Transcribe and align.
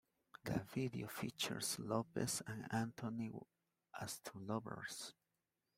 The 0.45 0.65
video 0.73 1.05
features 1.07 1.77
Lopez 1.77 2.41
and 2.47 2.65
Anthony 2.73 3.29
as 4.01 4.17
two 4.25 4.39
lovers. 4.39 5.13